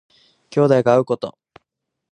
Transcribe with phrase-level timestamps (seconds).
[0.49, 1.37] 兄弟が会うこと。